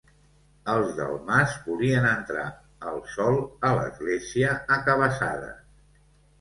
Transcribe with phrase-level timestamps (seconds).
[0.71, 2.47] Els del Mas, volien entrar
[2.93, 3.39] el sol
[3.71, 5.65] a l'església a cabassades.